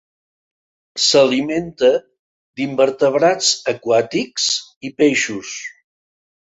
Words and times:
S'alimenta 1.07 1.91
d'invertebrats 1.99 3.53
aquàtics 3.77 4.51
i 4.91 4.97
peixos. 5.05 5.55